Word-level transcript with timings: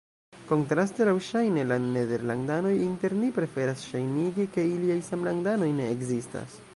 Kontraste, 0.51 1.05
laŭŝajne, 1.09 1.65
la 1.71 1.77
nederlandanoj 1.83 2.73
inter 2.87 3.15
ni 3.19 3.31
preferas 3.37 3.87
ŝajnigi, 3.91 4.49
ke 4.57 4.67
iliaj 4.73 4.99
samlandanoj 5.13 5.73
ne 5.81 5.91
ekzistas. 5.97 6.61